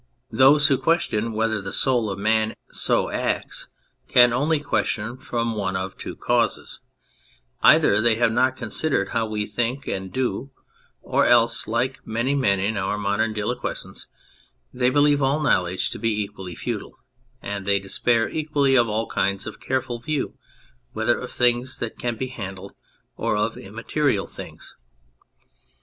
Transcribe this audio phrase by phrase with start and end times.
[0.31, 3.67] Those who question whether the soul of man so acts,
[4.07, 6.79] can only question from one of two causes:
[7.61, 10.49] either they have not considered how we think and do,
[11.03, 14.07] or else, like many men in our modern diliquescence,
[14.73, 16.97] they believe all knowledge to be equally futile,
[17.39, 20.35] and they despair equally of all kinds of careful view,
[20.93, 22.73] whether of things that can be handled
[23.17, 24.75] or of immaterial things.